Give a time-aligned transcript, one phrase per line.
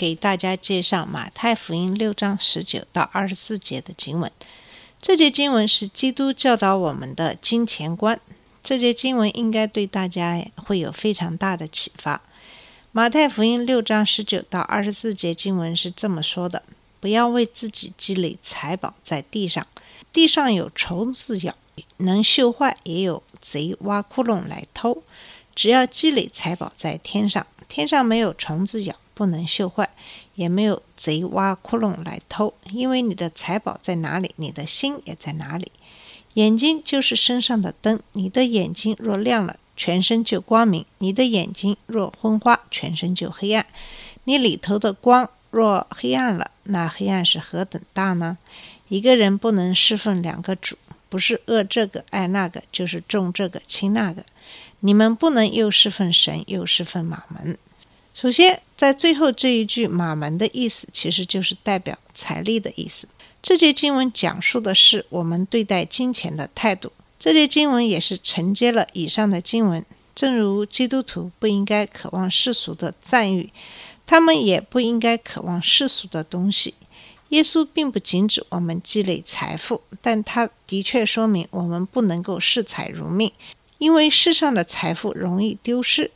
[0.00, 4.32] 给大家介绍马太福音六章十九到二十四节的经文。
[4.98, 8.18] 这节经文是基督教导我们的金钱观。
[8.62, 12.22] 这节经文应该对大家会有非常大的启发。
[12.92, 16.62] 马太福音六章十九到二十四节经文是这么说的：
[16.98, 19.66] 不要为自己积累财宝在地上，
[20.10, 21.54] 地上有虫子咬，
[21.98, 25.02] 能锈坏；也有贼挖窟窿来偷。
[25.54, 29.90] 只要积累财宝在天上，天上没有虫子咬，不能锈坏，
[30.34, 32.54] 也没有贼挖窟窿来偷。
[32.72, 35.70] 因为你的财宝在哪里，你的心也在哪里。
[36.32, 43.66] 眼睛就是身上的灯，你的眼睛若亮了，全身就光明；你的眼睛若昏花，全身就黑暗。
[44.24, 48.38] 你里头的光若黑暗了，那黑暗是何等大呢？
[48.88, 50.78] 一个人不能侍奉两个主，
[51.10, 54.24] 不是恶这个爱那个，就是重这个轻那个。
[54.80, 57.58] 你们不能又侍奉神，又侍奉马门。
[58.12, 63.06] 首先，在最后这一句“马门”的意思，其实就是代表财力的意思。
[63.42, 66.90] 这节经文讲述的是我们对待金钱的态度。
[67.18, 69.84] 这节经文也是承接了以上的经文。
[70.14, 73.52] 正如基督徒不应该渴望世俗的赞誉，
[74.06, 76.72] 他们也不应该渴望世俗的东西。
[77.28, 83.30] 耶稣并不禁止我们积累财富，但他的确说明我们不能够视财如命。
[83.76, 86.10] 因为世上的财富容易丢失，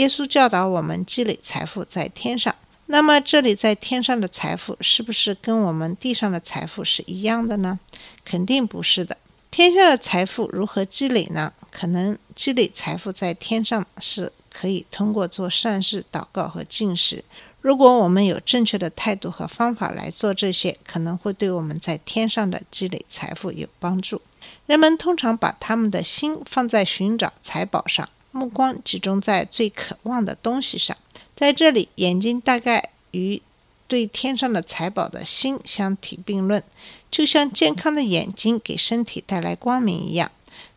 [0.00, 2.54] 耶稣教导我们积累财富在天上。
[2.86, 7.78] 那么，这里在天上的财富是不是跟我们地上的财富是一样的呢？
[8.24, 9.18] 肯定不是的。
[9.50, 11.52] 天上的财富如何积累呢？
[11.70, 17.22] 可能积累财富在天上是可以通过做善事、祷告和进食。
[17.60, 24.22] 如果我们有正确的态度和方法来做这些，可能会对我们在天上的积累财富有帮助。
[24.64, 30.96] 人们通常把他们的心放在寻找财宝上，目光集中在最渴望的东西上。
[31.36, 33.40] 在这里，眼睛大概与
[33.88, 36.62] 对天上的财宝的心相提并论，
[37.10, 40.30] 就像健康的眼睛给身体带来光明一样，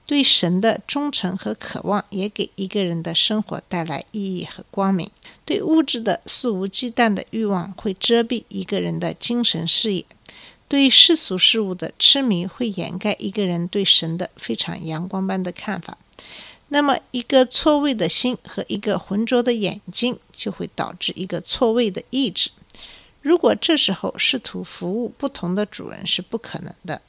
[0.06, 5.12] 对神的忠诚和渴望也给一个人的生活带来意义和光明。
[5.46, 10.06] 对物质的肆无忌惮的欲望会遮蔽一个人的精神视野。
[10.68, 15.98] 对世俗事物的痴迷会掩盖一个人对神的非常阳光般的看法。
[16.74, 22.50] 那么，一个错位的心和一个浑浊的眼睛，就会导致一个错位的意志。
[23.22, 27.00] 如果这时候试图服务不同的主人是不可能的，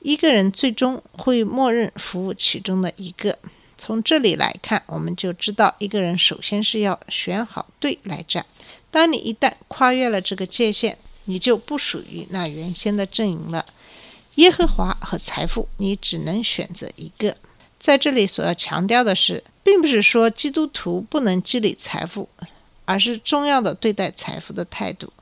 [0.00, 3.38] 一个人最终会默认服务其中的一个。
[3.78, 8.44] 从这里来看，我们就知道一个人首先是要选好队来站。
[8.90, 13.64] 当你一旦跨越了这个界限，你就不属于那原先的阵营了。
[14.34, 17.34] 耶和华和财富，你只能选择一个。
[17.84, 22.26] 在这里所要强调的是，并不是说基督徒不能积累财富，
[22.86, 25.12] 而是重要的对待财富的态度。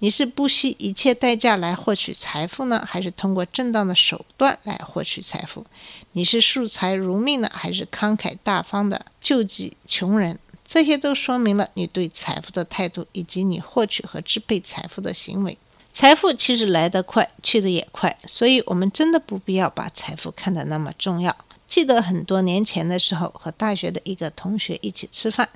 [0.00, 5.64] 你是不惜一切代价来获取财富呢，还是通过正当的手段来获取财富？
[6.12, 10.38] 你是视财如命呢，还是慷慨大方的救济穷人？
[10.66, 15.56] 这些都说明了你对财富的态度，以及你获取和支配财富的行为。
[15.94, 21.34] 财富其实来得快，去得也快，所以我们真的不必要把财富看得那么重要。
[21.72, 25.48] 记得很多年前的时候，和大学的一个同学一起吃饭，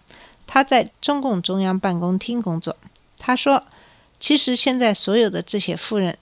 [0.46, 2.74] 他在中共中央办公厅工作。
[3.18, 3.62] 他说
[4.18, 6.16] ：“其实现在所有的这些富人，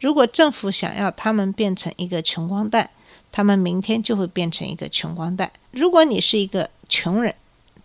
[0.00, 2.88] 如果政府想要他们变成一个穷光蛋，
[3.30, 5.52] 他们明天就会变成一个穷光蛋。
[5.72, 7.34] 如果你是一个穷人，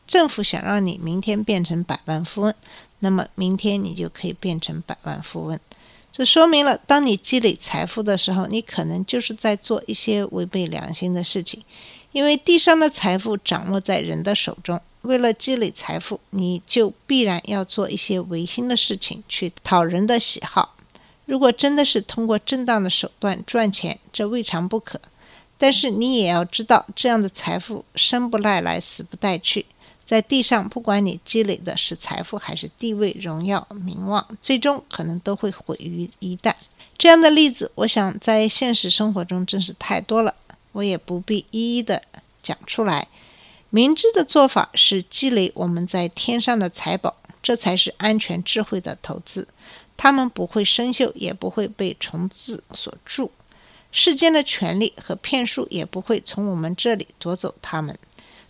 [0.08, 2.54] 政府想让你明天变成百万富翁，
[3.00, 5.60] 那么明天你就可以变成百万富翁。
[6.20, 11.64] 这说明了，当你积累财富的时候，你可能就是在做一些违背良心的事情，
[12.12, 14.78] 因为地上的财富掌握在人的手中。
[15.04, 20.76] 为了积累财富，你就必然要做一些违心的事情，去讨人的喜好。
[21.26, 25.00] 如果真的是通过正当的手段赚钱，这未尝不可。
[25.58, 29.66] 但是你也要知道，这样的财富生不带来，死不带去。
[30.10, 36.52] 在地上，不管你积累的是财富还是地位、荣耀、名望，最终可能都会毁于一旦。
[36.98, 40.34] 这样的例子，我想在现实生活中真是太多了，
[40.72, 42.02] 我也不必一一的
[42.42, 43.08] 讲出来。
[43.70, 49.48] 明智的做法是积累我们在天上的财宝，这才是安全智慧的投资。
[49.96, 53.30] 它们不会生锈，也不会被虫子所蛀。
[53.92, 57.96] 世间的权利和骗术也不会从我们这里夺走它们，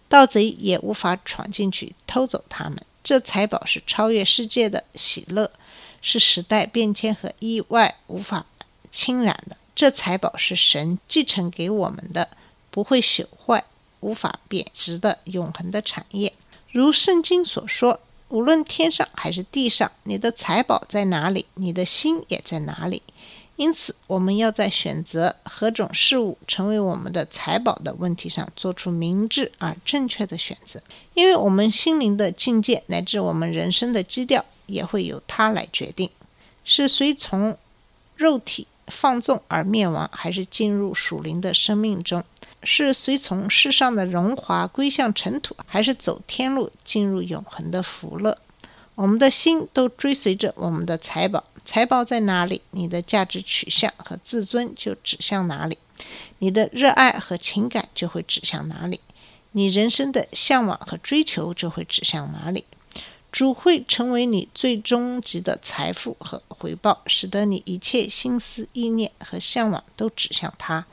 [0.10, 2.84] 盗贼也无法闯进去偷走它们。
[3.02, 5.50] 这财宝是超越世界的喜乐，
[6.02, 8.46] 是时代变迁和意外无法
[8.92, 9.56] 侵染的。
[9.74, 12.28] 这财宝是神继承给我们的，
[12.70, 13.64] 不会朽坏、
[14.02, 16.34] 无法贬值的永恒的产业。
[16.72, 18.02] 如圣经所说。
[18.32, 23.02] 无论天上还是地上，你的财宝在哪里，你的心也在哪里。
[23.60, 30.82] 因此，我们要在选择何种事物成为我们的财宝的问题上，做出明智而正确的选择。
[31.14, 36.10] 因为我们心灵的境界乃至我们人生的基调，也会由它来决定，
[36.64, 37.58] 是随从
[38.16, 38.66] 肉体。
[38.88, 42.24] 放纵而灭亡，还是进入属灵的生命中？
[42.64, 48.36] 是随从世上的荣华归向尘土，还是走天路进入永恒的福乐？
[48.96, 55.78] 我们的心都追随着我们的财宝，财宝在哪里，你的价值取向和自尊就指向哪里，
[56.40, 59.00] 你的热爱和情感就会指向哪里，
[59.52, 62.66] 你人生的向往和追求就会指向哪里。
[63.32, 70.88] 主会成为你最终极的财富和回报，使得你一切心思意念和向往都指向他，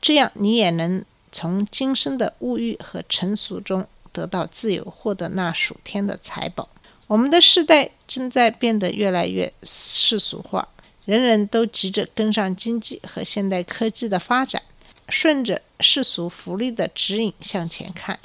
[0.00, 6.68] 这样你也能从今生的物欲和尘俗中得到自由，获得那属天的财宝。
[7.10, 10.68] 我们的时代正在变得越来越世俗化，
[11.04, 14.62] 人人都急着跟上经济和现代科技的发展，
[15.08, 18.16] 顺着世俗福利的指引向前看，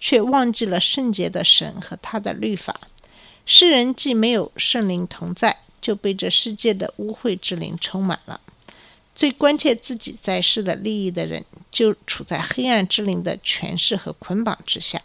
[0.00, 2.80] 却忘记了圣洁的神和他的律法。
[3.46, 8.40] 世人既没有圣灵同在，就被这世界的污秽之灵充满了。
[9.14, 15.00] 最关切自己在世的利益的人，就处在黑暗之灵的权势和捆绑之下。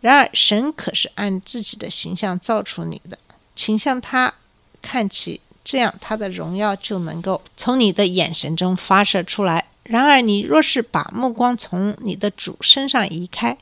[0.00, 3.18] 然而，神可是按自己的形象造出你的，
[3.56, 4.32] 请向他
[4.80, 9.66] 看齐，这样他的荣耀就能够从你的眼神中发射出来。
[9.82, 13.56] 然而，你若是把目光从你的主身上移开，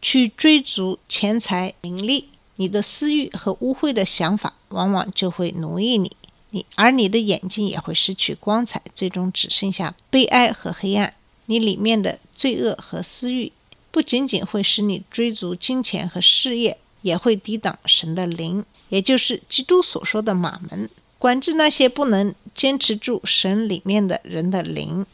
[0.00, 6.16] 去追逐钱财名利，你的私欲和污秽的想法，往往就会奴役你，
[6.50, 11.12] 你而你的眼睛也会失去光彩，最终只剩下悲哀和黑暗。
[11.46, 13.52] 你里面的罪恶和私欲，
[13.92, 25.06] 不仅仅会使你追逐金钱和事业，也会抵挡神的灵，也就是基督所说的马门，管制那些不能坚持住神里面的人的灵，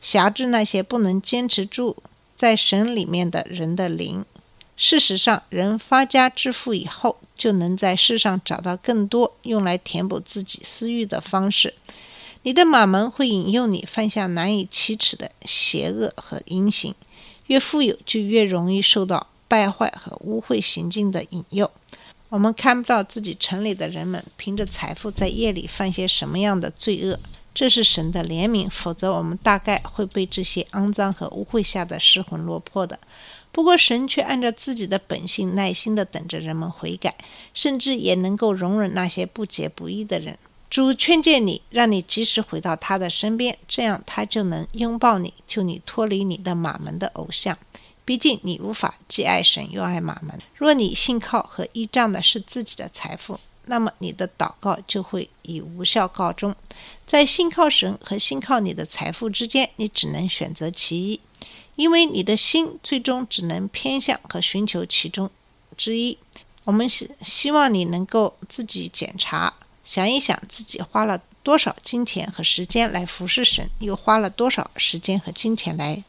[0.00, 1.96] 辖制那些不能坚持住
[2.36, 4.24] 在神里面的人的灵。
[4.76, 11.74] 事实上，人发家致富以后，就能在世上找到更多用来填补自己私欲的方式。
[12.42, 16.92] 你的马门会引诱你犯下难以启齿的邪恶和阴行。
[17.46, 21.70] 越富有，就越容易受到败坏和污秽行径的引诱。
[22.30, 27.18] 我们看不到自己城里的人们凭着财富在夜里犯些什么样的罪恶，
[27.54, 32.98] 这是神的怜悯，否则我们大概会被这些肮脏和污秽吓得失魂落魄的。
[33.52, 37.14] 不过，神却按照自己的本性，耐心地等着人们悔改，
[37.52, 40.36] 甚至也能够容忍那些不洁不义的人。
[40.74, 47.56] 主劝诫你，让你及时回到他的身边，这样他就能拥抱你，救你脱离你的马门的偶像。
[48.04, 50.36] 毕竟，你无法既爱神又爱马门。
[50.56, 56.52] 若你信靠和依仗的是自己的财富，那么你的祷告就会以无效告终。
[57.06, 61.20] 在信靠神和信靠你的财富之间，你只能选择其一。
[61.76, 65.30] 因为你的心最终只能偏向和寻求其中
[65.76, 66.18] 之一。
[66.64, 69.54] 我们希希望你能够自己检查，
[69.84, 76.02] 想一想自己花了多少金钱和时间来服侍神，又花了多少时间和金钱来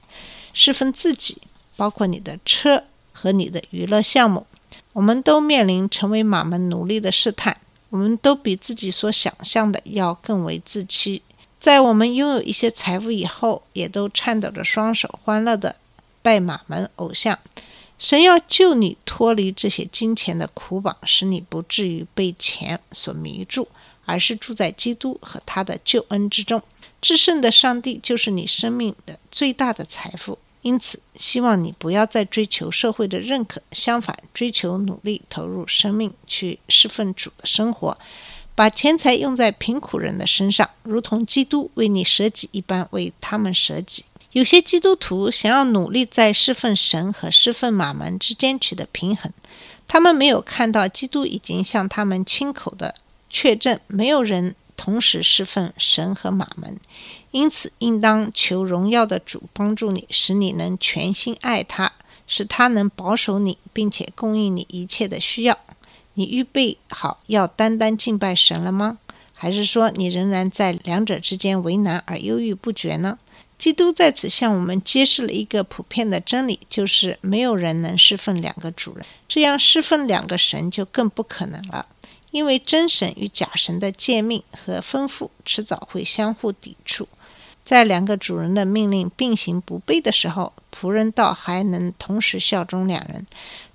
[0.54, 1.42] 侍奉自己，
[1.76, 4.48] 包括你的车和你的娱乐项目。
[4.94, 7.58] 我们都面临成为马门奴隶的试探，
[7.90, 11.22] 我们都比自己所想象的要更为自欺。
[11.60, 15.76] 在我们拥有一些财富以后，也都颤抖着双手，欢乐地
[16.22, 17.38] 拜马门偶像。
[17.98, 23.68] 神要救你脱离这些金钱的苦绑，使你不至于被钱所迷住，
[24.06, 26.62] 而是住在基督和他的救恩之中。
[27.02, 30.38] 至圣的上帝就是你生命的最大的财富。
[30.62, 37.96] 因此，希望你不要再追求社会的认可，相反，追求努力投入生命去侍奉主的生活。
[38.56, 44.06] 把钱财用在贫苦人的身上，如同基督为你舍己一般为他们舍己。
[44.36, 49.32] 有些基督徒想要努力在侍奉神和侍奉马门之间取得平衡，
[49.88, 52.96] 他们没有看到基督已经向他们亲口的
[53.30, 56.78] 确证：没有人同时侍奉神和马门。
[57.32, 61.94] 因此，应当求荣耀的主帮助你，使你能全心爱他，
[62.28, 65.58] 使他能保守你，并且供应你一切的需要。
[66.16, 68.98] 你预备好要单单敬拜神了吗？
[69.34, 73.18] 还是说你仍然在两者之间为难而犹豫不决呢？
[73.58, 81.86] 基督在此向我们揭示了一个普遍的真理，就是没有人能侍奉两个主人，这样侍奉两个神就更不可能了。
[82.32, 87.08] 因为真神与假神的诫命和吩咐迟早会相互抵触，
[87.64, 93.22] 在两个主人的命令并行不悖的时候，仆人倒还能同时效忠两人；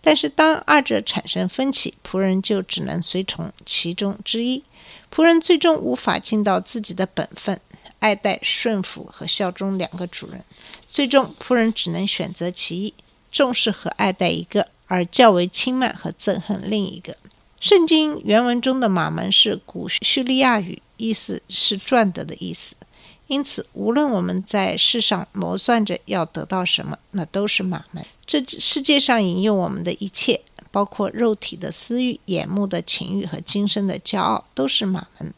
[0.02, 4.62] 但是当二者产生分歧，仆人就只能随从其中之一。
[5.10, 7.58] 仆人最终无法尽到自己的本分，
[8.00, 10.44] 爱戴、顺服和效忠两个主人，
[10.90, 12.94] 最终仆人只能选择其一，
[13.30, 17.16] 重视和爱戴一个，而较为轻慢和憎恨另一个。
[17.60, 22.74] 圣经原文中的“马门”是古叙利亚语，意思是赚得的意思。
[23.26, 28.04] 因此，无论我们在世上谋算着要得到什么，那都是马门。
[28.26, 30.40] 这世界上引诱我们的一切，
[30.72, 35.32] 包括肉体的私欲、眼目的情欲和今生的骄傲，都是马门。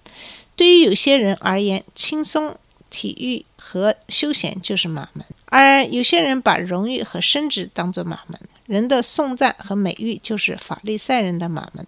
[0.62, 2.56] 对于有些人而言，轻松、
[2.88, 8.38] 体育和休闲就是马门；而有些人把荣誉和升职当作马门。
[8.66, 11.84] 人的颂赞和美誉就是法利赛人的马门，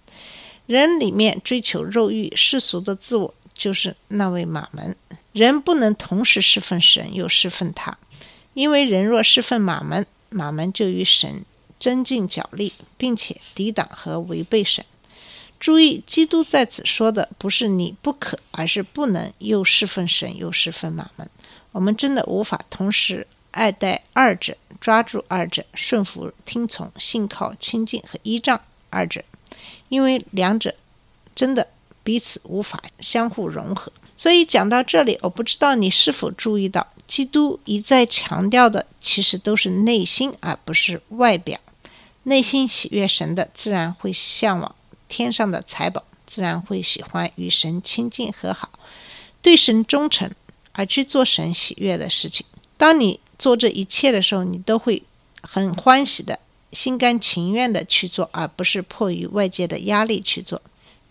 [0.67, 4.97] 人里面追求肉欲、世俗的自我就是那位马门。
[5.31, 7.97] 人不能同时侍奉神又侍奉他，
[8.55, 11.45] 因为人若侍奉马门，马门就与神
[11.79, 14.85] 争竞角力，并且抵挡和违背神。
[15.65, 21.27] 注意，基督在此说的不是你不可，而是不能又侍奉神又侍奉马门。
[21.73, 23.27] 我们真的无法同时。
[23.51, 29.25] 爱戴二者，抓住二者，顺服、听从、信靠、亲近和依仗二者，
[29.89, 30.75] 因为两者
[31.35, 31.67] 真的
[32.03, 33.91] 彼此无法相互融合。
[34.19, 41.59] 所以讲到这里，我不知道你是否注意到，基督一再强调的其实都是内心，而不是外表。
[42.25, 44.75] 内心喜悦神的，自然会向往
[45.09, 48.71] 天上的财宝，自然会喜欢与神亲近和好，
[49.43, 50.31] 对神忠诚，
[50.73, 52.47] 而去做神喜悦的事情。
[52.77, 55.03] 当你做这一切的时候，你都会
[55.43, 56.39] 很欢喜的、
[56.73, 60.61] 心甘情愿的去做，而不是迫于外界的压力去做。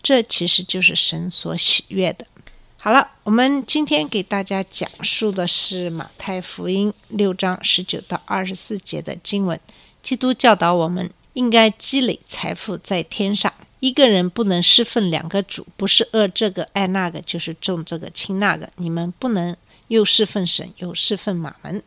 [0.01, 2.27] 这其实就是神所喜悦的。
[2.75, 9.57] 好了，我们今天给大家讲述的是马太福音六章十九到二十四节的经文。
[10.01, 13.53] 基督教导我们应该积累财富在天上。
[13.83, 18.69] 一个人不能侍奉两个主，不是饿这个爱那个，就是重这个轻那个。
[18.77, 19.53] 你们不能
[19.89, 21.83] 又侍奉神又侍奉马门。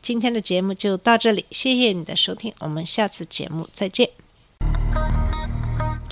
[0.00, 4.08] 今天的节目就到这里，谢谢你的收听，我们下次节目再见。